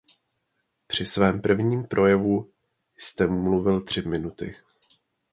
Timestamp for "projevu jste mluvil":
1.83-3.81